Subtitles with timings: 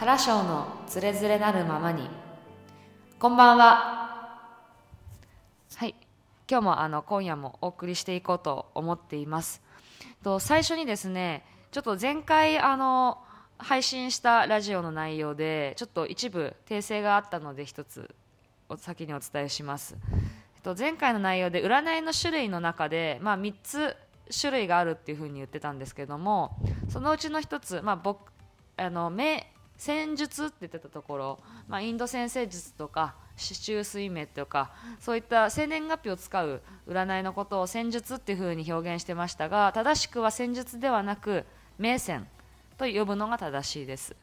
[0.00, 2.08] 原章のつれづれなるままに。
[3.18, 4.38] こんばんは。
[5.76, 5.94] はい。
[6.50, 9.60] 今日もあの今夜もお送りしていこうと思っています。
[10.22, 13.18] と最初にですねちょっと前回あの
[13.58, 18.14] 配信したラジオの内容でちょっと一部訂正があったので一つ
[18.70, 19.98] お先にお伝えします。
[20.56, 23.98] えっと前回の内容で占いの種類の中でまあ3つ
[24.34, 26.56] 種類があるっていうふうに言ってたんですけども
[26.88, 28.32] そのうちの一つまあ僕
[28.78, 34.70] あの目戦術って言ってたところ、まあ、インド先生術とか四柱推命とか
[35.00, 41.46] そういった生年月日を使う占いのことを戦術っていうふうに表現してましたが正しくは戦術ではなく
[41.78, 42.26] 名戦
[42.76, 44.14] と呼ぶのが正しいです。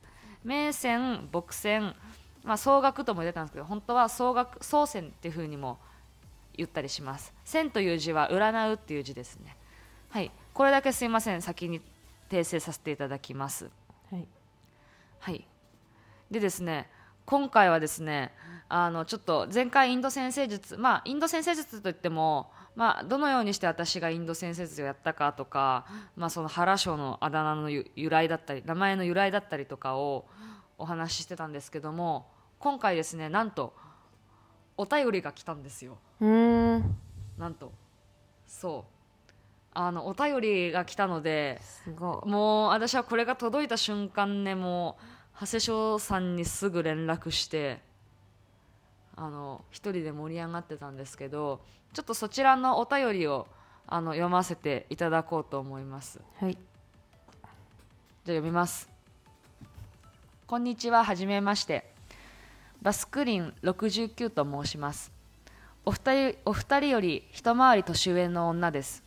[0.44, 1.96] 名戦牧戦
[2.44, 5.80] まあ、総額とも出たんですけど本当は総額総戦っていうふうにも
[6.56, 7.34] 言ったりします。
[7.44, 9.58] 戦という字は占うっていう字ですね。
[10.12, 10.32] はい。
[10.54, 11.42] これだけすいません。
[11.42, 11.82] 先に
[12.30, 13.70] 訂正させていただきます。
[15.28, 15.34] はい。
[15.34, 15.48] はい、
[16.32, 16.90] でですね
[17.26, 18.32] 今回はですね
[18.70, 30.26] あのちょっと前回インド先生術まあインド先生術といっても、まあ、どのようにして私がインド先生術をやったかとか、まあ、その原章のあだ名の由由来だったり名前の由来だったりとかを
[30.78, 32.28] お話ししてたんですけども
[32.60, 33.74] 今回ですねなんと
[34.78, 35.98] お便りが来たんですよ。
[36.26, 36.96] ん。
[37.38, 37.74] なんと。
[38.46, 38.98] そう。
[39.80, 47.80] あのお便りが来たのですごもう私はこれが届いた瞬間ねもう長谷翔さんにすぐ連絡して
[49.16, 51.62] あの一人で盛り上がってたんですけど
[51.94, 53.48] ちょっとそちらのお便りを
[53.88, 56.20] あの読ませていただこうと思います。
[56.42, 56.54] いはい。
[56.54, 56.60] じゃ
[57.44, 57.48] あ
[58.26, 58.90] 読みます。
[60.46, 61.94] こんにちははじめまして。
[62.82, 65.18] バスクリン69と申します。
[65.86, 69.07] お二人お二人より一回り年上の女です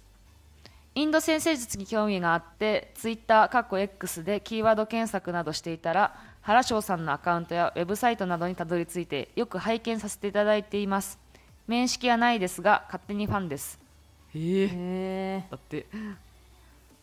[0.94, 11.18] インド先生術に興味があってツイッターかっこ X でキーワード検索などしていたら原翔さんのアカウントやウェブサイトなどにたどり着いてよく拝見させていただいています。
[11.68, 13.78] 面識はないですが勝手にファンです。
[14.34, 15.44] へえ。
[15.50, 15.86] だって。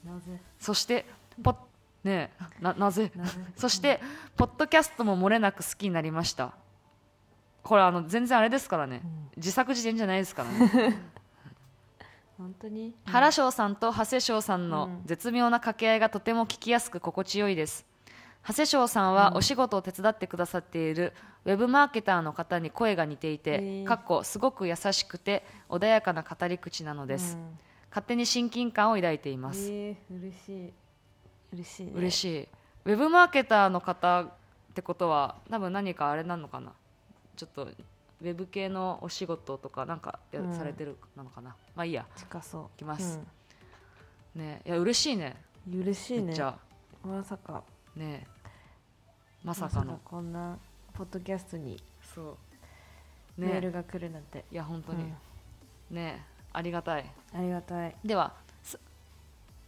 [0.06, 0.40] なぜ？
[0.59, 1.06] そして
[1.42, 1.56] ポッ
[2.03, 3.12] ねえななぜ？
[3.16, 3.31] なぜ？
[3.56, 4.02] そして
[4.36, 6.52] ポッドキャストも漏れなく好きになりました。
[7.64, 9.02] これあの全然あれですからね、
[9.36, 11.02] 自作自演じゃないですからね
[12.38, 12.94] 本当に？
[13.06, 15.02] 原翔さんと長谷翔さんのうん。
[15.06, 17.86] 絶妙な掛け合いがとても聞きやすく心地よいです。
[18.48, 21.12] 長谷翔さんはお仕事を手伝ってくださっている
[21.44, 27.59] ウェブマーケターの方に声が似ていへてーかっこすごく優しくて穏やかな語り口なのです、うん。
[27.90, 30.74] 勝手に親近感を抱いています、えー、嬉しい。
[31.53, 32.47] 嬉しい、ね、嬉しい。
[32.86, 34.30] ウェブマーケターの方っ
[34.74, 36.72] てことは多分何かあれなのかな？
[37.36, 37.68] ちょっと
[38.22, 40.19] ウェブ系のお仕事とかなんか
[40.57, 42.05] されてるなのかな、まあいいや。
[42.16, 42.78] 近そう。
[42.78, 43.19] きます。
[44.35, 45.35] ねいや嬉しいね。
[45.72, 46.35] うん、嬉しいね。
[47.03, 47.63] まさか。
[47.95, 48.28] ね
[49.44, 50.57] まさかの、こんな
[50.94, 51.81] ポッドキャストに。
[52.13, 52.38] そう。
[53.38, 55.95] メールねが来るなんて、いや本当に、うん。
[55.95, 57.05] ねありがたい。
[57.34, 57.95] ありがたい。
[58.03, 58.79] ではす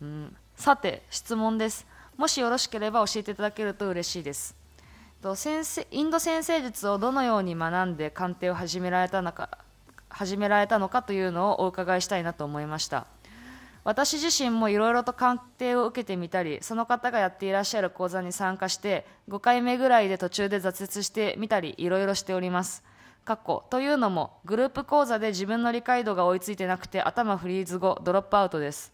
[0.01, 1.85] うん、さて質問です。
[2.19, 4.53] もしよろしければ教えていただけると嬉しいです
[5.21, 9.49] と先生インド先生術をどのように学んで鑑定を始められたのか
[10.09, 13.05] 始められたのかというのをお伺いしたいなと思いました。
[13.83, 22.83] 私自身もいろいろと鑑定を受けてみたりその方がやっていらっしゃる講座に参加して5回目ぐらいで途中で挫折してみたりいろいろしております。
[23.25, 28.91] かっこというのもグループ講座で自分の理解度が追いついてなくて頭フリーズ後ドロップアウトです。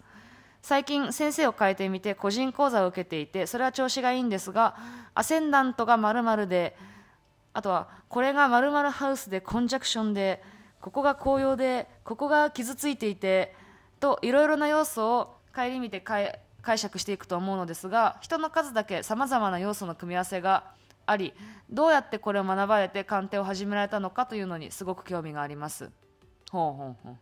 [0.65, 4.75] 最近先生を変えてみて個人講座を受けていてそれは調子がいいんですが
[5.13, 6.75] アセンダントが〇〇で
[7.53, 10.41] あとはこれが〇〇ハウスでコンジャクションで
[10.81, 13.53] ここが紅葉でここが傷ついていて
[13.99, 20.63] といろいろな要素を顧みて解解釈していくと思うのですが人の数だけさまざまな要素の組み合わせが
[21.05, 21.35] あり
[21.69, 25.91] どうやってこれを学ばれて鑑定を始められたのかというのにすごく興味があります。
[26.49, 27.17] ほうほうほう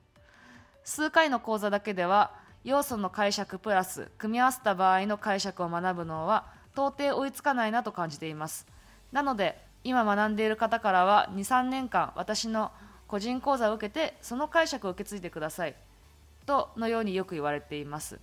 [0.85, 8.65] 数回の講座だけでは要素の解釈プラス組み合わせた場合の解釈を学ぶのは到底追いつかないなと感じています。
[9.11, 12.71] なので今学んでいる方からは23年間私の
[13.07, 15.75] 個人講座を受けてその解釈を受け継いでください。
[16.45, 18.19] とのようによく言われています。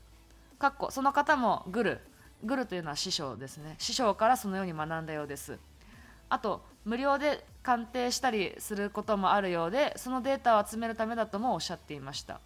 [0.59, 2.01] かっこその方もグル。
[2.43, 3.77] グルというのは師匠ですね。
[3.79, 5.59] 師匠からそのように学んだようです。
[6.31, 12.41] あと無料で鑑定したりすることもあるようでそのデータを集めるためだともおっしゃっていました。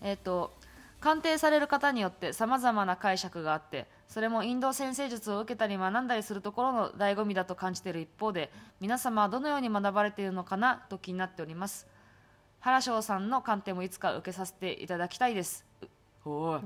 [0.00, 0.52] えー、と
[1.02, 11.88] 鑑定される方によってさまざまな解釈があってそれもインド先生術を受けたり学んだりするところの醍醐味だと感じている一方で皆様はどのように学ばれているのかなと気になっております。
[12.60, 15.66] 原翔さんの鑑定もいつか受けさせていただきたいです。
[16.24, 16.58] うおいお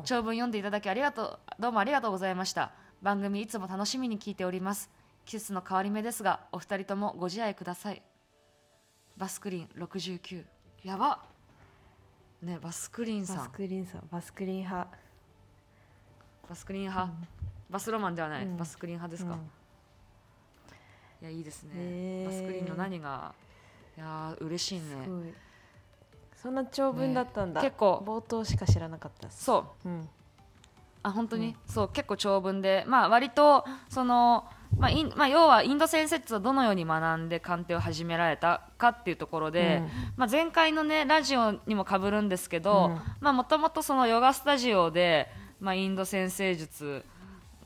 [0.00, 0.02] ー。
[0.02, 2.72] 長文読んでいただきありがとうどうもありがとうございました。
[3.00, 4.90] 番組いつも楽しみに聞いております。
[5.24, 8.02] 季節の変わり目ですがお二人ともご自愛ください。
[9.16, 10.44] バスクリン69
[10.84, 11.22] やば
[12.42, 13.36] ねバスクリンさん。
[13.36, 14.88] バスクリンさんバスクリン派。
[16.48, 17.12] バスクリン派、
[17.70, 18.56] バスロマンではない、うん。
[18.56, 19.38] バスクリン派ですか、うん。
[19.38, 19.40] い
[21.24, 22.30] やいいですね、へー。
[22.30, 23.32] バスクリンの何が？
[23.96, 24.84] いやー嬉しいね。
[26.34, 28.02] そんな長文だったんだ、ね結構。
[28.04, 29.88] 冒頭しか知らなかったそう。
[29.88, 30.08] うん
[31.02, 32.84] あ本当に、そう結構長文で。
[32.86, 34.44] まあ割とその
[34.78, 39.90] まあインまあ、要はインド先生術をどのように学んで鑑定を始められたかっていうところで、うん。
[40.16, 47.04] まあ、前回のねラジオにもかぶるんですけどもともとそのヨガスタジオで、まあ、インド先生術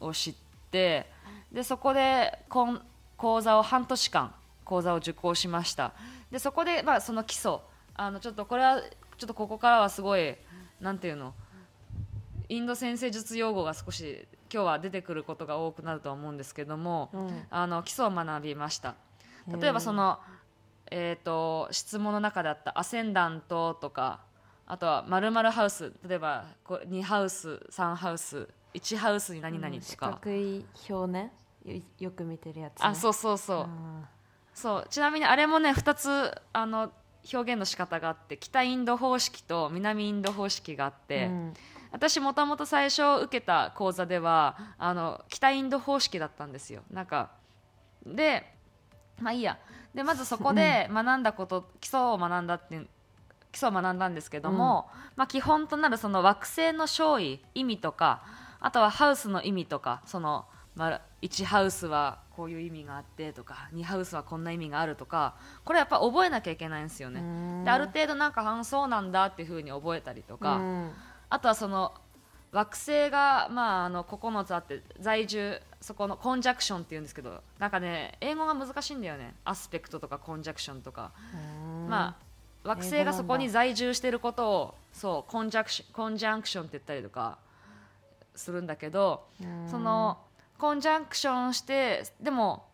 [0.00, 0.34] を知っ
[0.70, 1.10] て
[1.52, 2.80] でそこでこん
[3.18, 4.34] 講座を半年間
[4.64, 5.92] 講座を受講しました。
[6.30, 7.58] でそこで、まあ、その基礎
[7.94, 10.34] あのちょっとこれはちょっとここからはすごい
[10.80, 11.34] なんていうの？
[12.54, 17.42] インド先生術用語が少し今日は出てくることが多くなるとは思うんですけども、うん。
[17.50, 18.94] あの基礎を学びました。
[19.60, 20.20] 例えばその、
[20.88, 24.20] えー、と質問の中であったアセンダントとか
[24.66, 31.32] あとは〇〇ハウス例えばこう2ハウス3ハウス1ハウスに何々とか、角い表ね。
[31.64, 34.08] よよく見てるやつ、ね、あそうそうそう、あ
[34.54, 34.86] そう。
[34.88, 36.92] ちなみにあれもね2つあの
[37.32, 41.54] 表現の仕方があって北インド方式と南インド方式があっーて、うん
[41.94, 46.82] 私もともと最初受けた講座ではあの北インド方式だったんですよ。
[46.90, 47.30] なんか
[48.04, 48.52] で
[49.20, 49.58] まあいいや。
[49.94, 52.84] でまずそこで学んだこと、基礎を学んだって
[53.52, 58.24] 基礎を学んだんですけども、まあ、基本となるその惑星の勝意意味とか
[58.58, 67.20] あとはハウスの意味とかその、まあ、1ハウスはこういう意味があってとか2ハウスはこんな意味があるとかこれやっぱ覚えなきゃいけないんですよね。
[67.20, 67.64] うん。
[67.64, 70.90] である程度なんかあそうなんだっていうふうに覚えたりとか、うん
[71.34, 71.92] あとはその
[72.52, 79.34] 惑星が、まあ、あの9つあって在住そこのコンジャクションっていうんですけどなんかね英語が難しいんだよね。
[79.44, 81.88] アスペクトとかコンジャクションとか、うん。
[81.88, 82.16] ま
[82.62, 87.38] あ惑星がそこに在住していることをそうコンジャクションコンジャンクションって言ったりとか
[88.36, 89.68] するんだけど、うん。
[89.68, 90.18] その
[90.56, 92.66] コンジャンクションしてでも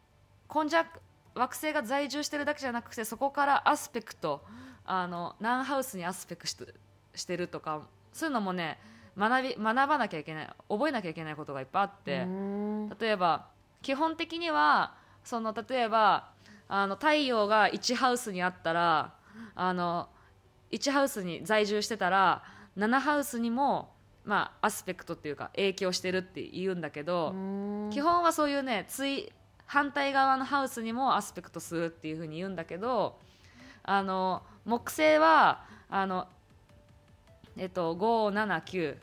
[0.47, 1.01] コンジャク
[1.35, 4.43] 惑星が在住してるだけじゃなくてそこからアスペクト
[4.85, 6.75] あの何ハウスにアスペクトして
[7.15, 8.79] してるとかそういうのもね
[9.17, 12.89] 学び学ばなきゃいけない覚えなきゃいけないことがいっぱいあって、うん。
[12.99, 13.47] 例えば
[13.83, 16.31] 基本的にはその例えば
[16.69, 19.15] あの太陽が1ハウスにあったら
[19.55, 20.09] あの
[20.71, 22.43] 1ハウスに在住してたら
[22.77, 23.93] 7ハウスにも、
[24.25, 27.37] まあ、アスペクトっていうか影響してるって言うんだけど、う
[27.89, 27.91] ん。
[27.91, 29.33] 基本はそういうねつい
[29.67, 33.19] 反対側のハウスにもアスペクトするっていうふうに言うんだけど
[33.83, 36.29] あの木星はあの、
[37.57, 38.97] えっと、579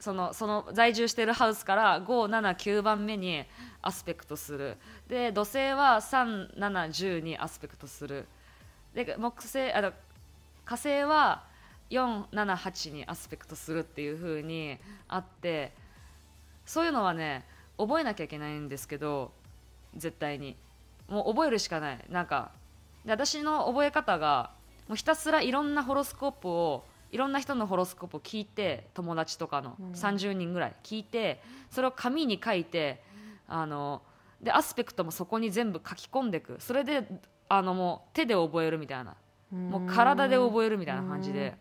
[0.00, 3.44] そのその在住してるハウスから579番目に
[3.82, 4.78] アスペクトする。
[5.08, 8.26] で土星は3710にアスペクトする。
[8.94, 9.92] で木星あの
[10.64, 11.44] 火星は
[11.90, 14.78] 478にアスペクトするっていう風に
[15.08, 15.72] あって
[16.64, 17.44] そういうのはね
[17.76, 19.32] 覚えなきゃいけないんですけど
[19.96, 20.56] 絶対に。
[21.08, 22.04] もう覚えるしかない。
[22.08, 22.52] なんか
[23.04, 24.52] で私の覚え方が
[24.88, 29.92] もうひたすらいろんなホロスコープをいろんな人のホロスコープを聞いて友達とかのうん。
[29.92, 33.02] 30人ぐらい聞いてそれを紙に書いて
[33.48, 34.02] あの
[34.40, 36.56] でアスペクトもそこに全部書き込んでいく。
[36.60, 37.06] それで
[37.48, 39.16] あのもう手で覚えるみたいな。
[39.52, 41.56] もう体で覚えるみたいな感じで。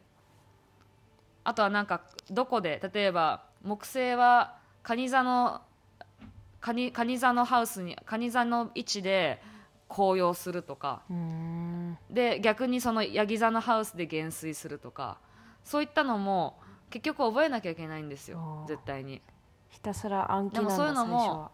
[1.43, 5.61] あとはなんかどこで例えば木星は蟹座の
[6.61, 9.41] 蟹蟹座のハウスに蟹座の位置で
[9.89, 11.01] 紅葉するとか。
[11.09, 11.97] うん。
[12.09, 15.17] で逆にそのヤギ座のハウスで減衰するとか
[15.63, 18.65] そういったのも結局覚えなきゃいけないんですよ。
[18.67, 19.21] 絶対に。
[19.69, 21.51] ひたすら暗記なんだでもそういうのも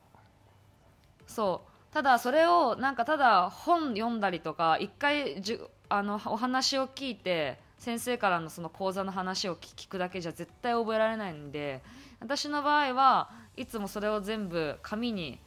[1.28, 1.94] そう。
[1.94, 11.82] ただそれをなんかただ本読んだりとか一回じゅあのお話を聞いて先生からのその講座の話を聞聞くだけじゃ絶対覚えられないんで
[12.20, 15.40] 私の場合はいつもそれを全部紙に、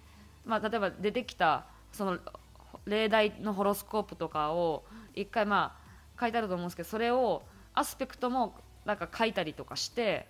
[0.44, 2.18] まあ、例えば出てきたその
[2.86, 4.84] 例題のホロスコープとかを
[5.14, 5.76] 一回ま
[6.16, 7.42] あ書いてあると思うんですけどそれを
[7.78, 8.54] アスペクトも
[8.84, 10.26] なんか書いたりとかして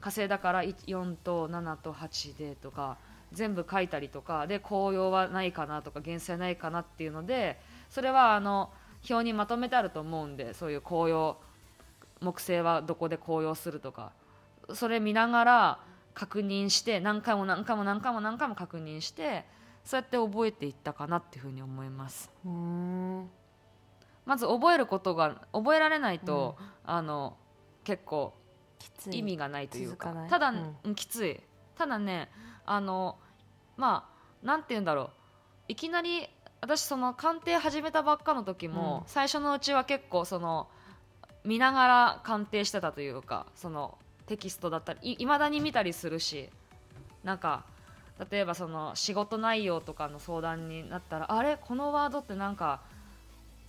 [0.00, 2.96] 火星だから4と7と8でとか
[3.32, 8.70] 全部書いたりとかで紅葉はないかなとか減衰はないかなっていうのでそれはあの
[9.08, 11.36] 表にまとめてあると思うんでそういう紅葉
[12.20, 14.10] 木星はどこで紅葉するとか
[14.74, 15.78] それ見ながら
[16.14, 19.44] 確認して何回も何回も何回も何回も確認して
[19.84, 22.30] そうやって覚えていったかなっていうふうに思います。
[22.44, 23.30] うん
[24.30, 27.36] まず覚えることが覚えられないと、あの
[27.82, 28.32] 結構
[29.10, 30.76] 意味がないというかただ、うん。
[30.84, 31.40] うんきつい。
[31.76, 32.30] ただね
[32.64, 33.18] あの
[33.76, 34.08] ま
[34.42, 35.10] あなんて言うんだろう。
[35.66, 36.28] いきなり
[36.60, 39.08] 私その鑑定始めたばっかの時も、うん。
[39.08, 40.68] 最初のうちは結構その
[41.44, 46.50] 見ながら鑑定してたというかそのテキストだったりいまだに見たりするし
[47.24, 47.64] なんか
[48.30, 51.58] 例えばその仕事内容とかの相談になったらあれ？
[51.60, 52.80] このワードってなんか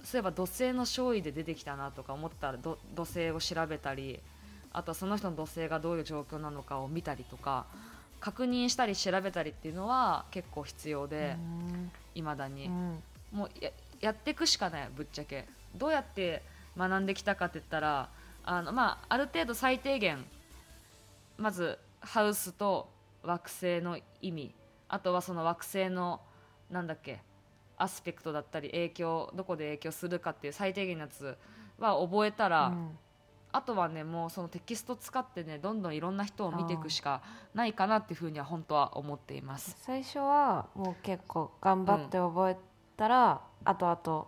[0.04, 4.20] そういえば土星の勝利で出てきたなとか思ったらど土星を調べたり
[4.74, 7.66] あとはその人の土星がどういう状況なのかを見たりとか
[8.20, 11.36] 確認したり調べたりっていうのは結構必要で
[12.16, 13.04] いまだに、うん。
[13.32, 15.48] もうややっていくしかないぶっちゃけ。
[15.76, 16.44] どうやって
[16.78, 18.10] 学んできたかって言ったら
[18.44, 20.24] あの、まあ、ある程度最低限
[21.38, 22.90] まずハウスと
[23.24, 24.54] 惑星の意味。
[24.88, 26.22] あとはその惑星の
[26.70, 27.20] なんだっけ
[27.82, 31.38] アスペクトだったり影響どこで影響するかっていう最低限のやつ
[31.80, 32.98] は覚えたら、うん。
[33.54, 37.22] あとはねもうそのテキスト使ってねどんどんいろんな人を見ていくしか
[37.54, 39.76] ないかなっていうふうには本当は思っています。
[39.82, 42.58] 最初はもう結構頑張って覚え
[42.96, 44.28] たら、後々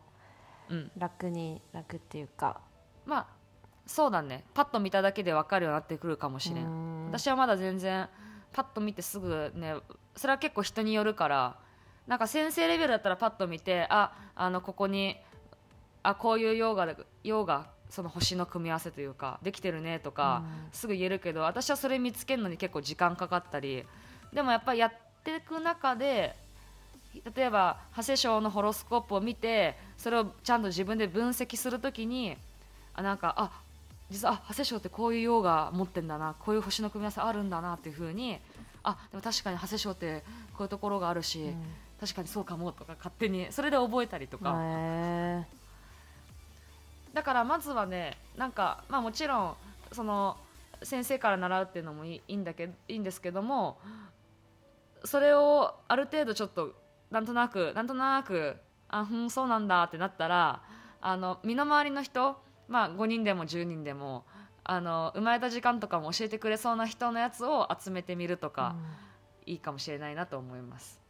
[0.69, 2.60] うん、楽に楽っていうか。
[3.05, 3.27] まあ
[3.86, 4.43] そうだね。
[4.53, 7.05] パッと見ただけで分かるようになってくるかもしれん、うん。
[7.07, 8.10] 私はまだ全然
[8.51, 9.75] パッと見てすぐね
[10.15, 11.57] それは結構人によるから
[12.07, 15.15] なんか先生レベルだったらパッと見てああのここに
[16.03, 23.86] あこういうヨガでヨガその星の組み合わせというかできてるねとか、すぐ言えるけど私はそれ見つけるのに結構時間かかったり。
[24.33, 24.93] でもやっぱりやっ
[25.24, 26.36] ていく中で
[27.36, 32.36] 例えば長谷賞のホロスコープを見てそれをちゃんと自分で分析するときに
[32.95, 33.51] あなんかあ
[34.10, 38.39] 実はあ長谷賞ってこういう用が持ってんだなこういう星の組み合わせあるんだなっていうふうに
[38.81, 40.24] あでも確かに長谷賞って
[40.57, 41.63] こういうところがあるし、うん
[42.03, 45.45] 確かにそうかもとか勝手にそれで覚えたりとか、へ
[47.13, 49.55] だからまずはねなんかまあもちろん
[49.93, 50.36] その
[50.81, 53.77] 先生から習うっていうのもいいんだけどいいんですけども
[55.05, 56.74] それをある程度ちょっと
[57.10, 58.57] なんとなくなんとなく
[58.89, 60.62] あふんそうなんだってなったら
[61.00, 62.36] あの身の回りの人
[62.67, 64.25] まあ5人でも10人でも
[64.65, 68.75] あの生まれた時間とかも教えてくれそうな人のやつを集めてみるとーか、
[69.45, 71.02] いいかもしれないなと思います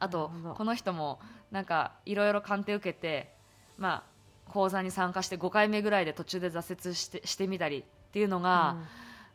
[0.00, 3.32] あとこの人もなんかいろいろ鑑定受けて
[3.78, 8.76] まあ講座に参加して5回目ぐらいで途中で挫折してしてみたりっていうのが、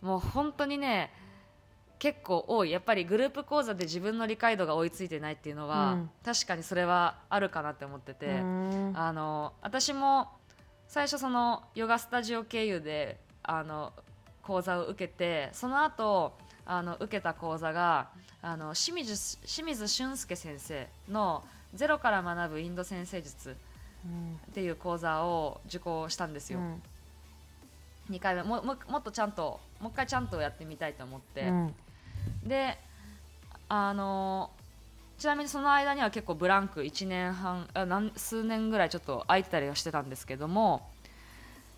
[0.01, 1.12] もう本当にね
[2.00, 2.72] 結構多い。
[2.72, 6.10] やっぱりグループ講座で自分の理解度が追いついてないっていうのは、うん。
[6.24, 8.93] 確かにそれはあるかなって思ってて、うん。
[8.95, 10.27] あの私も
[10.88, 13.93] 最初そのヨガスタジオ経由であの
[14.43, 18.10] 講座を受けてその後あの受けた講座が
[18.41, 21.43] あの清水清水俊介先生の
[21.74, 23.55] 「ゼロから学ぶインド先生術」
[24.05, 26.81] うんっていう講座を受講したんですよ、うん。
[28.10, 28.43] 2回目。
[28.43, 31.75] もももっとちゃんともう一回ちゃんとやってみたいと思って、うん。
[32.43, 32.77] で
[33.67, 34.51] あの
[35.17, 40.88] ちなみにその間には結構ブランク1年半あなん数年ぐらいちょっと空いてたりはしてたんですけども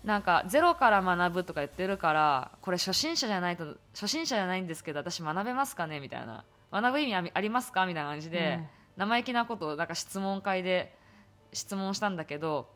[0.04, 6.44] なんかゼロから学ぶとか言ってるからこれ初心者じゃないと初心者じゃないんですけど私学べますかねみたいな。
[6.70, 8.60] 学ぶ意味あありますかみたいな感じで、
[8.96, 10.94] 生意気なことをなんか質問会で
[11.52, 12.68] 質問したんだけど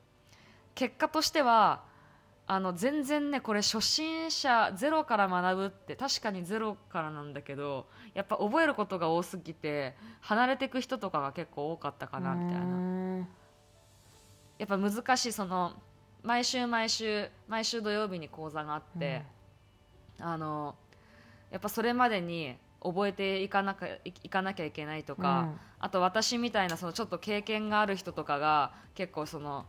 [0.75, 1.83] 結果としては
[2.47, 12.65] あの全然ねこれ初心者ゼロから学ぶって確かにゼロからなんだけどやっぱ覚えることが多すぎて離れていく人とかが結構多かったかなみたいな。
[12.65, 13.29] うん。
[14.59, 15.73] やっぱ難しいその
[16.23, 19.23] 毎週毎週毎週土曜日に講座があって、
[20.21, 20.75] あの
[21.51, 25.61] やっぱそれまでに覚えていかなきゃいいかなきゃいけないとか、うん。
[25.81, 29.67] あと私みたいなそのちょっと経験がある人とかが結構その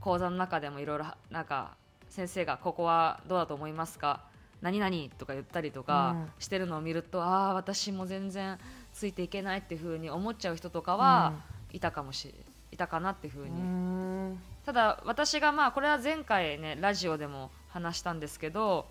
[0.00, 1.76] 講座の中でもいろいろなんか
[2.08, 4.24] 先生がここはどうだと思いますか？
[4.60, 6.30] 何々とか言ったりとかうん。
[6.38, 8.58] してるのを見ると、ああ私も全然
[8.92, 11.34] ついていけないっていう風に思っちゃう人とかは
[11.72, 12.34] いたかもし
[12.72, 13.60] いたかなっていう風に。
[13.60, 14.42] うん。
[14.66, 18.86] ただ私がまあこれは前回ねラジオでも話したんですけど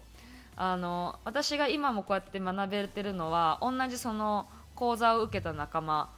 [0.56, 6.10] あの私が今もこうやって学べてるのは同じその講座を受けた仲間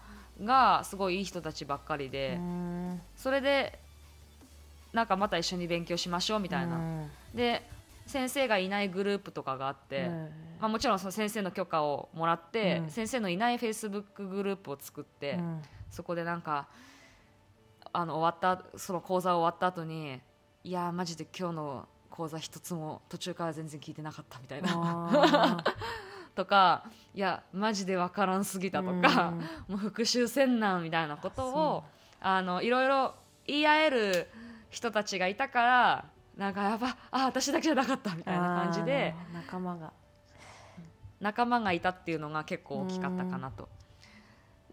[0.43, 3.01] がすごいいい人たちばっかりでうん。
[3.15, 3.79] それで
[4.91, 7.09] なんかまた一緒に勉強しましょうみたいな、うん。
[7.35, 7.63] で
[8.05, 10.29] 先生がいないグループとかがあって、うん。
[10.59, 12.89] まあ、もちろんその先生の許可をもらって、うん。
[12.89, 15.61] 先生のいないフェイスブックグループを作って、うん。
[15.89, 16.67] そこでなんか
[17.93, 20.19] あの終わったその講座終わった後に
[20.63, 24.71] いやーマジで今日の講座一つも途中から全然聞いてなかったみたいな。
[24.75, 25.63] あ
[26.35, 29.37] とかいやマジで分からんすぎたとーか、うん。
[29.39, 31.83] もう復習せんなんみたいなことを
[32.19, 33.13] あのいろいろ
[33.45, 34.29] 言い合える
[34.69, 39.93] 人たちがいたからなんかやばあ私だけじゃなかったみたいな感じで仲間が。
[41.19, 43.69] 仲間がいたっていうのが結構大きかったかなと。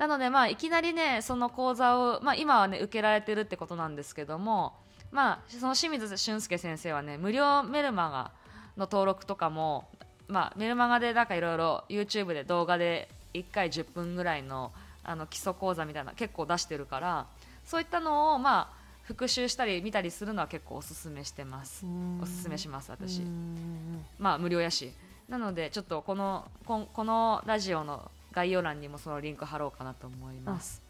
[0.01, 4.73] なのでまあいきなりねその講座を、まあ、今はね受けられてるってことなんですけども
[5.13, 8.31] まあその清水俊介先生はね無料メルマガ
[8.79, 9.89] の登録とかも、
[10.27, 14.73] まあ、メルマガでなんかいろいろ YouTube で動画で1回10分ぐらいの
[15.05, 17.27] あの基礎講座みたいな結構出してるから
[17.67, 21.85] そういったのをまあ復習したり見たりするのは結構おすすめしてます。
[22.23, 23.21] おすすめします私。
[23.21, 24.05] うん。
[24.19, 24.93] まあ無料やし。
[25.29, 30.83] なのでちょっとこのこのラジオの概要欄にもそのリンク貼ろうかなと思います。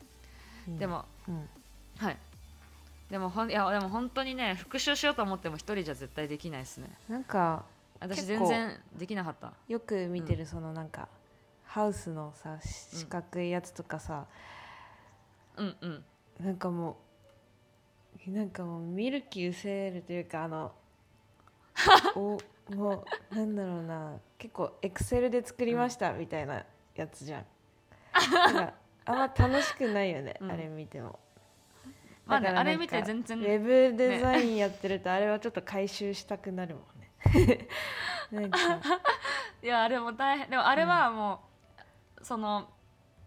[0.69, 0.79] うん。
[0.79, 1.49] でもうん。
[1.99, 2.17] はい。
[3.11, 6.91] でもほんいやでも本当にね復習しようと思っても一人じゃ絶対できないですね。
[7.09, 7.65] なんか
[7.99, 9.53] 私全然できなかった。
[9.69, 11.09] よく見てるそのなんか、
[11.65, 14.27] ハウスのさ四角いやつとかさ、
[15.57, 15.77] うん。
[15.81, 16.05] うん
[16.41, 16.97] なんかも
[18.27, 20.73] うなんかもう見る気失せるというかあの
[22.17, 22.39] お
[22.75, 27.45] もうなんだろうな結構エクセルで作りましたみたいなやつじゃん、
[28.31, 30.51] なんかあんま楽しくないよね、うん。
[30.51, 31.19] あれ見ても。
[32.27, 37.69] まあねだからなんかあれ見て全然ウェブデザインやってるとあれはちょっと回収したくなるもんね。
[38.31, 38.59] なんか。
[39.63, 40.51] いやあれも大変。
[40.51, 41.41] でもあれはも
[42.21, 42.69] う、その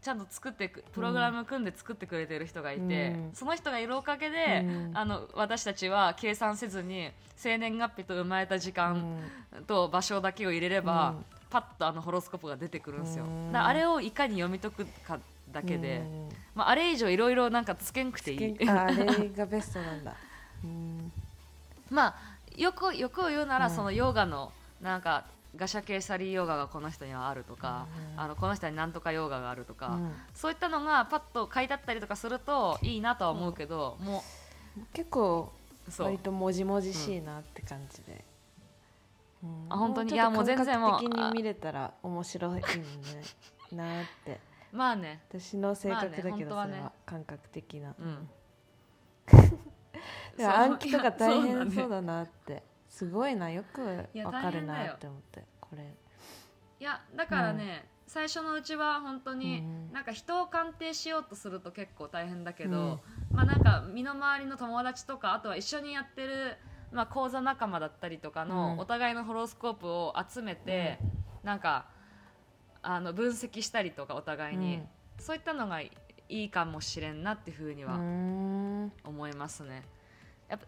[0.01, 3.31] ちゃんと作ってくプログラム組んで作ってくれてる人がいて、うん。
[3.33, 4.91] その人がいるおかげで、うん。
[4.93, 9.19] あの私たちは計算せずに生年月日と生まれた時間
[9.67, 13.51] と場所だけを入れれば、うんパッとあのホロスコープが出てくるんですよ、うん。
[13.51, 15.19] だあれをいかに読み解くか
[15.51, 16.29] だけで、うん。
[16.55, 18.67] まあ、あれ以上いろいろなんかつけんくていい。
[18.67, 20.15] ああれがベストなんだ。
[20.63, 21.11] うん。
[21.91, 22.15] まあ
[22.57, 23.71] よくよく言うなら、うん。
[23.71, 28.19] そのヨガのなんかガシャケーサリーヨガがこの人にはあるとか、うん。
[28.19, 30.11] あのこの人になんとかヨガがあるとか、うん。
[30.33, 34.23] そういったのがパッと書いてあったりとかするといいなとは思うけど、も
[34.91, 35.51] 結構
[35.87, 36.07] うそう。
[36.07, 38.23] 割ともじもじしいなって感じで、
[39.43, 39.65] うん。
[39.69, 40.13] あ本当に？
[40.13, 42.63] いやもう全然もう感覚的に見れたら面白いね
[43.71, 44.39] なって。
[44.71, 45.23] まあね。
[45.29, 46.35] 私の性格だけど、まあね。
[46.35, 46.71] 本当はね。
[46.73, 48.29] それは感覚的な、うん。
[50.37, 53.51] でも暗記とか大変いやそうだなってすごいな。
[53.51, 55.95] よくいやわかる大変だよなって思ってこれ。
[56.79, 59.91] いやだからね、最初のうちは本当に、うん。
[59.93, 66.57] なんか人を鑑定しようとすると結構大変だけうんど、まあなんか身の回りの友達とかあとは一緒にやってる、
[66.93, 68.79] まあ、講座仲間だったりとかの、うん。
[68.79, 70.99] お互いのホロスコープを集めて、
[71.43, 71.85] なんか
[72.81, 74.87] あの分析したりとかお互いに、うん。
[75.19, 75.91] そういったのがい
[76.29, 78.91] いかもしれんなっていうふうにうはん。
[79.05, 79.83] 思いますね。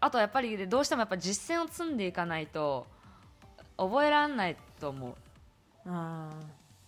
[0.00, 2.86] あとやっぱりどうしてもやっぱ実践を積んでいかないと
[3.76, 5.14] 覚えらんないと思う。
[5.86, 6.30] あ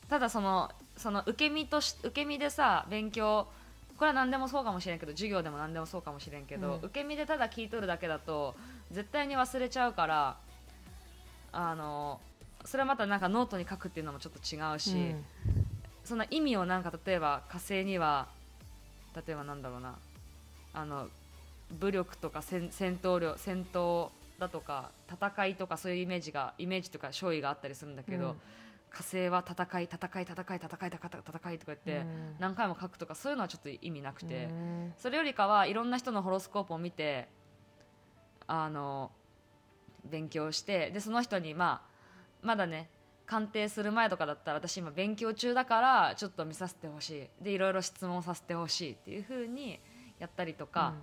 [0.08, 3.46] ただそのその受け身とし受け身でさ勉強
[3.96, 6.86] これは何でもそうかもしれんけど授業でも何でもそうかもしれんけど、うん。
[6.86, 8.56] 受け身でただ聞いとるだけだと
[8.90, 10.36] 絶対に忘れちゃうから
[11.52, 12.20] あの
[12.64, 15.14] それはまたなんかノートに書くっていうのもちょっと違うーし、
[16.04, 18.28] その意味をなんか例えば火星には
[19.14, 19.96] 例えばなんだろうな
[20.74, 21.08] あの
[21.78, 28.34] 武力とか戦戦闘量戦闘だとか戦いとかそういうイメージがイメージとか勝利があったりするんだけど、うん。
[28.90, 32.36] 火星は戦い戦い戦い戦い戦い戦いとか言って、うん。
[32.38, 34.94] 何回も書くとかそういうのはちょっと意味なくて、うん。
[34.96, 37.28] それよりかはいろんな人のホロスコープを見て
[38.48, 39.12] あの
[40.04, 41.88] 勉強してでその人にまあ
[42.42, 42.88] まだね
[43.26, 47.44] 鑑定する前とかだったら私今勉強中だからちょっと見させてほしい。
[47.44, 49.78] でいろいろ質問させてほしいっていう風に
[50.18, 50.94] やったりとか、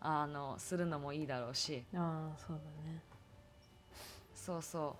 [0.00, 1.82] あのするのもいいだろうし。
[1.94, 3.02] ああそうだね。
[4.34, 4.94] そうそ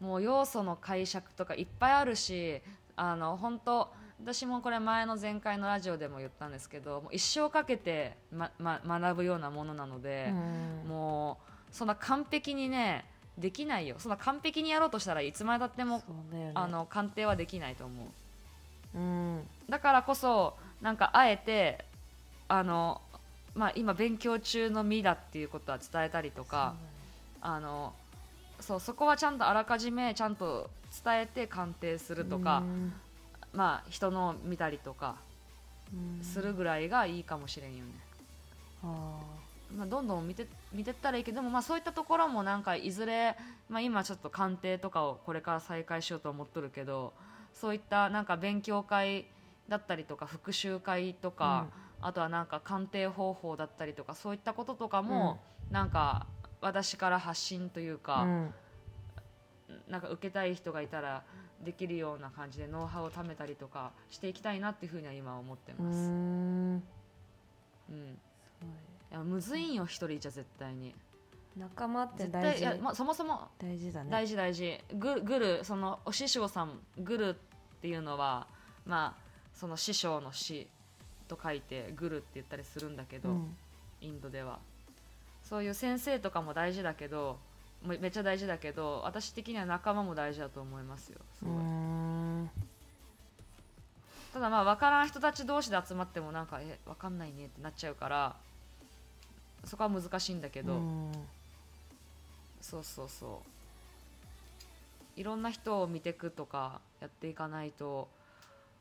[0.00, 0.04] う。
[0.04, 2.60] もう要素の解釈とかいっぱいあるし
[2.96, 10.28] あの本当私もこれ前の前回のラジオでも言ったんですけどもう一生かけて、まま、学ぶようなものなので、
[10.84, 10.88] うん。
[10.88, 13.04] もうそんな完璧にね
[13.36, 13.96] できないよ。
[13.98, 16.52] そんな完璧にやろうとしたらいつまでたっても、ね。
[16.54, 18.04] あの鑑定はできないと思
[18.94, 18.98] う。
[18.98, 19.48] うん。
[19.68, 21.84] だからこそなんかあえて
[22.46, 23.00] あの、
[23.54, 26.74] まあ、今勉強中の身だっていうことは伝えたりとか
[27.40, 27.92] あの
[28.60, 30.70] そうそこはちゃんとあらかじめちゃんと
[31.04, 32.92] 伝えて鑑定するとか、うん
[33.52, 35.16] まあ、人の見たりとか
[35.92, 36.24] うん。
[36.24, 37.92] するぐらいがいいかもしれんよね。
[38.82, 39.20] あ
[39.76, 43.36] まあ、どんどん見て見てったらいいけどでも、まあ、そういったところもなんかいずれ、
[43.68, 47.14] まあ、今ちょっと鑑定とかをこれから再開しようと思っとるけど
[47.54, 49.26] そういったなんか勉強会
[49.68, 51.68] だったりとか復習会とか、
[52.00, 56.26] あとはなんか鑑定方法だったりとかそういったこととかも、なんか
[56.60, 58.54] 私から発信というーか、うん。
[59.88, 61.22] なんか受けたい人がいたら
[61.62, 65.98] できるような感じでノウハウを貯めたりとかしていきたいなっていうふうには今思ってうます。
[66.10, 66.82] ん。
[67.90, 68.18] うん。
[69.10, 69.14] い。
[69.14, 70.94] やむずいんよ一人じゃ絶対に。
[71.56, 72.62] 仲間って絶大事。
[72.62, 74.10] 対いや、まあ、そもそも大事だね。
[74.10, 74.80] 大事大事。
[74.94, 77.34] ググルそのお師匠さんグルっ
[77.80, 78.46] ていうのは
[78.86, 79.22] まあ
[79.54, 80.68] その師匠の師
[81.28, 83.56] と書いてグルって言ったりするんだけど、うん。
[84.00, 84.58] インドでは。
[85.42, 87.38] そういう先生とかも大事だけど
[87.84, 91.18] めめっちゃ大事だけど私的には仲間も大事だと思いますよ。
[91.38, 91.62] すうごい。
[91.62, 92.50] ん。
[94.32, 98.36] ただまあ分からん人たち同士で集まってもなんかえ分かんないねってなっちゃうから
[99.64, 101.12] そこは難しいんだけど、うん。
[102.60, 103.42] そうそうそ
[105.16, 105.20] う。
[105.20, 108.08] いろんな人を見ていくとかやっていかないと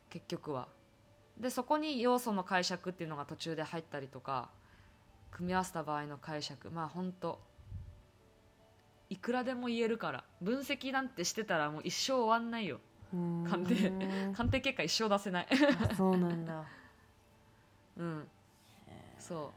[0.10, 0.68] 結局は。
[1.40, 4.50] でそこに要素の解釈っていうのが途中で入ったりとか
[5.32, 6.70] 組み合わせた場合の解釈。
[6.72, 7.40] まあ本当
[9.12, 10.24] いくらでも言えるから。
[10.42, 12.80] 分析なんてしてたらもう一生終わんないよ。
[13.14, 13.44] うん。
[13.46, 13.92] 鑑定
[14.34, 15.48] 鑑定結果一生出せない。
[15.92, 16.64] あそうなんだ。
[17.98, 18.28] うん。
[19.20, 19.52] そ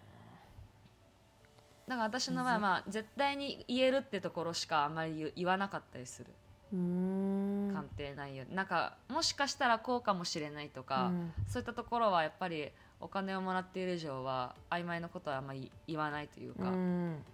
[1.87, 1.89] う。
[1.89, 6.33] だから私の場合はまあ絶対に言えるってところしかあんまり言言わなかったりする。
[6.73, 8.47] 鑑定内容。
[8.47, 11.33] なんかもしかしたらこうかもしれないとか、うん。
[11.47, 17.25] そういったところはやっぱりお金をもらっている以上は曖昧なことはあんまり言わないというか、うん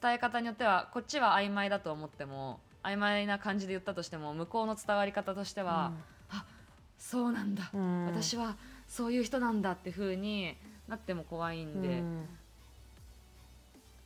[0.00, 5.92] 伝え方によってはこっちは曖昧だと思っても曖昧な感じで言ったとしても向こうの伝わり方としては、
[6.98, 8.06] そうなんだ、うん。
[8.06, 8.56] 私は
[8.88, 10.56] そういう人なんだって風に
[10.88, 12.28] なっても怖いんで、うん。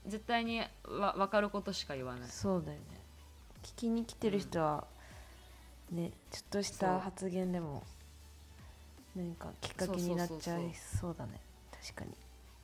[0.06, 2.28] 絶対にわ分かることしか言わない。
[2.28, 2.84] そうだよね。
[3.62, 4.84] 聞きに来てる人は、
[5.90, 7.82] ねちょっとした発言でも
[9.14, 11.40] 何かきっかけになっちゃいそうだね。
[11.82, 12.10] 確かに。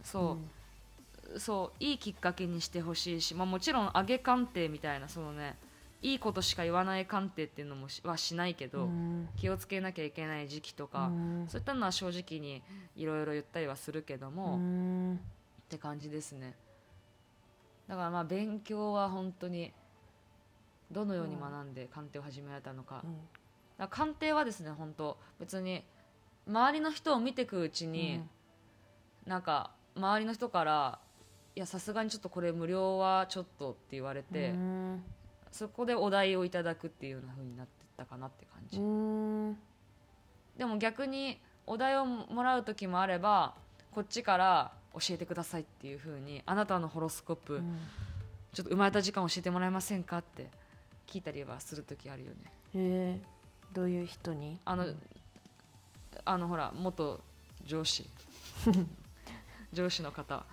[0.04, 0.38] そう、
[1.38, 5.56] そういいきっかけにしてほしいし、まあ、もちろん上げ鑑定みたいなそのね
[6.02, 9.28] いいことしか言わない鑑定っていうのもしはしないけど、うん。
[9.36, 11.10] 気をつけなきゃいけない時期とか、う
[11.44, 11.44] ん。
[11.48, 12.60] そういったのは正直に
[12.96, 15.20] いろいろ言ったりはするけども、うっん
[15.68, 16.56] て感じですね。
[17.86, 19.72] だからまあ勉強は本当に
[20.90, 23.04] どのように学んで鑑定を始められたのか,、か
[23.78, 25.84] ら鑑定はですね本当別に
[26.48, 28.20] 周りの人を見ていくうちに、
[29.24, 30.98] なんか周りの人から
[31.54, 35.04] 「いやさすがにちょっとこれ無料はちょっと」って言われて、うん。
[35.50, 39.58] そこでお題をいただくっていうような風になってったかなって感じ、うん。
[40.56, 43.54] でも逆にお題をもらう時もあれば
[43.90, 47.78] こっちから教えてくださいっていう風にあなたのホロスコープ、うん。
[48.54, 50.48] ちょっと生まれた時間教えてもらえませんかって
[51.06, 52.52] 聞いたりはする時あるよね。
[52.74, 53.20] え。
[53.20, 54.58] ーどういう人に？
[54.64, 54.86] あの、
[56.24, 57.20] あのほら元
[57.64, 58.08] 上司
[59.72, 60.44] 上司の方。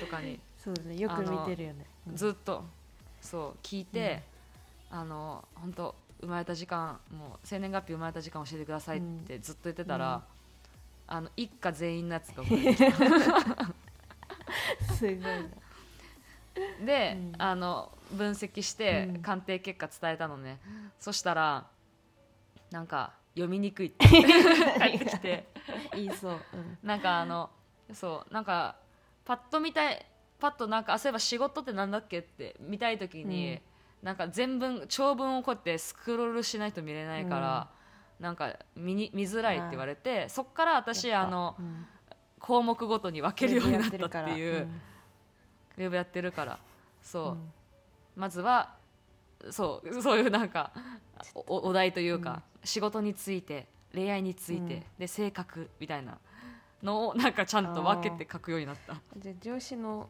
[0.00, 0.38] とかに。
[0.62, 0.96] そうだね。
[0.96, 1.86] よく見てるよね。
[2.08, 2.16] うん。
[2.16, 2.64] ずっと。
[3.20, 4.22] そう聞いて、
[4.90, 10.22] あの本当生まれた時間もう生年月日生まれた時間教えてくださいってずっと言ってたら、
[11.06, 12.44] あの一家全員のやつが
[14.94, 15.26] すごいな。
[16.54, 17.32] たで、うん。
[17.38, 19.22] あの分析してうん。
[19.22, 20.58] 鑑定結果伝えたのね、
[20.98, 21.66] そしたら
[22.70, 24.06] なんか読みにくいって。
[24.78, 25.48] 返ってきて
[25.94, 26.40] 言いそう。
[26.52, 26.78] うん。
[26.82, 27.50] なんかあの
[27.92, 28.76] そうなんか
[29.24, 30.06] パッと見たい
[30.38, 33.60] パッとなんかあそういえば仕事ってなんだっけって見たい時に、うん。
[34.02, 37.68] なんか全文長文をこうやってスクロールしないと見れないから、
[38.20, 41.86] なんか見に見づらいって言われて、そっから私あのうん。
[42.40, 44.80] 項目ごとに分けるようになったっていう、ん。
[45.76, 46.58] ウェブやってるから。
[47.02, 47.52] そう、うん。
[48.16, 48.76] まずは
[49.50, 50.72] そうそういうなんか
[51.34, 54.82] おお題というか、仕事について恋愛について、うん。
[54.98, 56.18] で性格みたいな
[56.82, 59.00] のをなんかちゃんと分けて書くようになった。
[59.16, 60.08] じゃあ上司の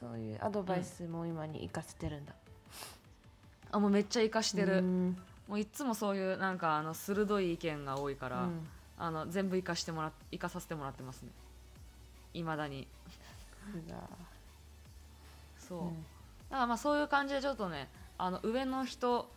[0.00, 2.34] そういうアドバイスも今に生かせてるんだ、
[3.70, 5.16] あもうめっちゃ活かしてる、うん。
[5.48, 8.66] もういつもそういうなんかあの鋭い意見が多いから、うん。
[8.98, 11.28] あの全部生かしてもらっ生かさせてもらってますね。
[12.34, 12.88] いまだに。
[15.58, 15.88] そう、うん。
[16.50, 19.30] だからまあそういう感じでちょっとねあの上の人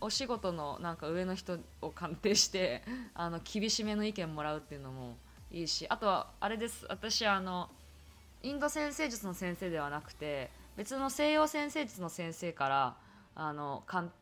[0.00, 2.82] お仕事のなんか上の人を鑑定して
[3.14, 5.16] あの厳しめの意見もらうっていうのも
[5.50, 6.86] いいしあとはあれです。
[6.88, 7.70] 私あの
[8.42, 12.96] インド先生術の先生ではなくて別の西洋先生術の先生から
[13.34, 14.12] あのかん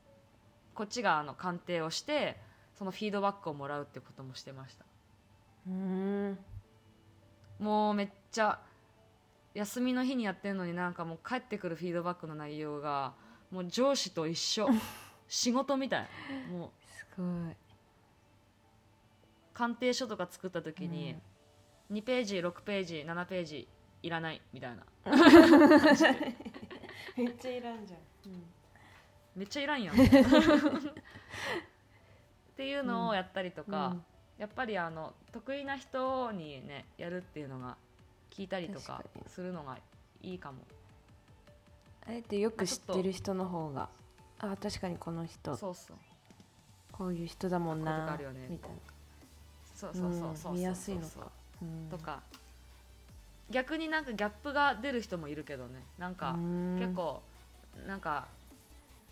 [0.74, 2.40] こっちがあの鑑定をして
[2.74, 4.84] そのフィードバックをもらうってこともしてました。
[5.66, 6.38] うん。
[7.58, 8.58] もうめっちゃ
[9.54, 13.12] 休みの日にやってるのになんかもう帰ってくるフィードバックの内容が
[13.50, 14.68] もう上司と一緒
[15.28, 16.08] 仕事みたい。
[16.50, 17.56] もうすごい
[19.54, 21.16] 鑑定書とか作った時に、
[21.92, 23.68] 2ページ6ページ7ページ
[24.02, 24.84] いらないみたいな。
[27.16, 28.00] めっちゃいらんじゃん、
[29.36, 29.94] めっちゃいらんやん。
[29.94, 29.98] っ
[32.56, 34.04] ていうのをやったりとか、うん。
[34.38, 37.76] やっぱりあの得意な人にねやるっていうのが
[38.30, 39.78] 聞いたりとかするのが
[40.22, 40.58] いいかも。
[42.04, 43.88] あえてよく知ってる人の方が
[44.42, 45.56] あ確かにこの人。
[45.56, 45.96] そうそう。
[46.90, 48.46] こういう人だもんなあるよね。
[48.50, 48.76] みたいな。
[49.74, 50.54] そうそうそうそうそうう。
[50.56, 51.30] ん見やすいのか。
[51.90, 52.20] とか
[53.50, 55.82] 逆になんかギャップが出る人もいるけどね。
[55.96, 56.76] なんかうん。
[56.78, 57.22] 結構
[57.86, 58.26] なんか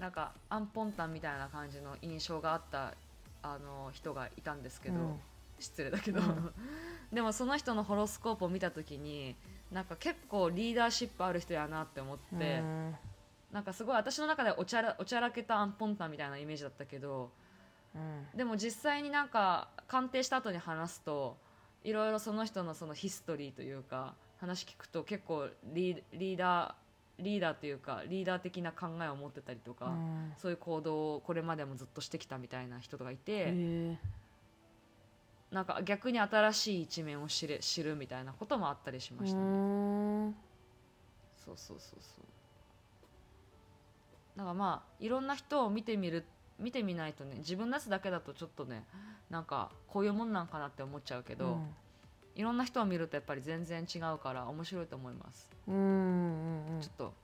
[0.01, 2.95] なんかアンポンタンみたいな感じの印象があった
[3.43, 5.21] あの人がいたんですけど、うん。
[5.61, 6.53] 失礼だけど、うん。
[7.15, 9.37] でもその人のホロスコープを見た時に
[9.71, 12.97] なんか結構リーダーシップある人やなって思って、うん
[13.53, 17.31] なんかすごい私の中でおちゃらおちゃらけたアンポンタンみたいなイメージだったけど
[17.95, 18.27] うん。
[18.37, 21.37] でも実際になんか鑑定した後に話すと
[21.83, 30.33] いろいろその人のそのヒストリーというか話聞くと結構リーダーリーダーというかリーダー的な考えを持ってたりとか、うん。
[30.39, 33.55] そういう行動をこれまでもずっとしてきたみたいな人がいて、
[35.51, 39.45] なんか逆に新しい一面を知れ知るみたいなこともあったりしましたね。
[39.45, 40.35] うん。
[41.45, 42.25] そうそうそうそう
[44.37, 46.25] なんかまあいろんな人を見てみる
[46.59, 48.85] 見てみないとね自分のやつだけだとちょっとね
[49.31, 51.59] なんかこういうもんなんかなって思っちゃうけど、
[52.35, 56.81] いろんな人を見るとやっぱり全然違うから面白いと思います、うんうんうん。
[56.81, 57.15] ちょっと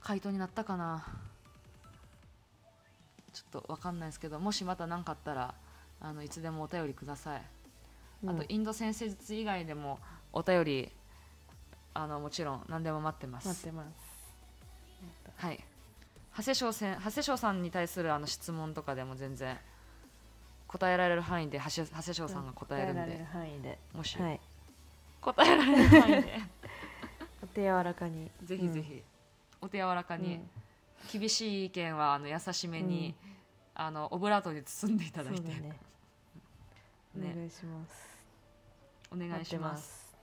[0.00, 1.06] 回答になったかな。
[3.32, 5.54] ちょっとわかんないですけどもしまた何かあったら
[6.00, 7.42] あのいつでもお便りください。
[8.26, 10.00] あとインド先生術以外でも
[10.32, 10.90] お便り
[11.94, 13.48] あのもちろん何でも待ってます。
[13.48, 14.18] 待ってます。
[15.36, 15.64] はい
[16.38, 19.58] 長谷翔長谷翔さんに対するあの質問とかでも全然
[20.68, 23.78] 答えられる範囲で長谷翔さんが答えるんで答えられる範囲で。
[23.92, 24.16] もし。
[24.18, 24.40] はい。
[25.20, 26.40] 答えられる範囲で。
[27.42, 28.30] お手柔らかに。
[28.44, 29.02] ぜひぜひ。
[29.60, 30.22] お手柔らかうん。
[30.22, 30.40] に、
[31.12, 33.16] 厳しい意見はあの優しめに、
[33.74, 35.80] あのオブラートに包んでいただいて、そうだね。
[37.16, 38.18] おね願いします。
[39.10, 40.16] お願いします。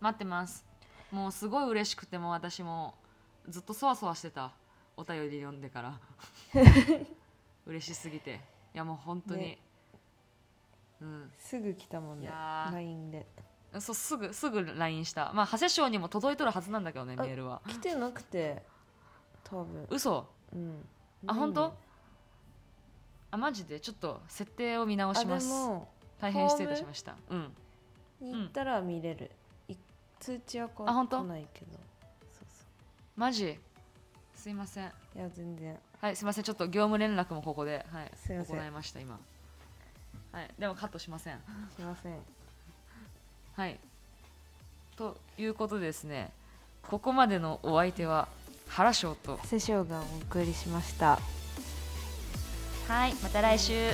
[0.00, 0.64] 待ってます。
[1.12, 2.94] もうすごい嬉しくてもう私も
[3.48, 4.52] ずっとそわそわしてた
[4.96, 6.00] お便り読んでから。
[7.66, 8.40] 嬉しすぎて。
[8.74, 9.58] いやもう本当に、ね。
[11.00, 11.32] うん。
[11.38, 12.28] すぐ来たもんね。
[12.28, 13.26] LINE で。
[13.80, 15.32] そうすぐすぐ LINE した。
[15.32, 17.60] まあ長谷翔にも届いとるはずなんだけどねあメールは。
[17.66, 18.62] 来てなくて
[19.42, 19.86] 多分。
[19.90, 20.26] 嘘？
[20.52, 20.88] うん。
[21.26, 21.74] あ本当？
[23.30, 23.80] あマジで？
[23.80, 25.48] ちょっと設定を見直します。
[25.48, 25.88] も
[26.20, 27.16] 大変失礼しました。
[27.28, 27.52] うん。
[28.20, 29.30] に行ったら見れる、
[29.68, 29.74] い
[30.20, 31.72] 通知は来ないけど。
[31.72, 32.64] そうそ
[33.16, 33.58] マジ？
[34.44, 34.84] すいません。
[34.84, 35.74] ういや全然。
[36.02, 36.44] はいすいません。
[36.44, 38.58] ちょっと業務連絡もここで、はい、すいません。
[38.58, 39.18] 行いました今。
[40.32, 41.38] はいでもカットしません。
[41.74, 42.18] すいません。
[43.56, 43.80] はい。
[44.96, 46.30] ということでですね
[46.82, 48.28] ここまでのお相手は
[48.68, 49.40] 原翔と。
[49.44, 51.18] 瀬翔がお送りしました。
[52.86, 53.92] はいまた来週